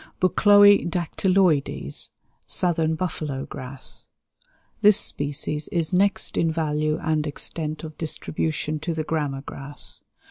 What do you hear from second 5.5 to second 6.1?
is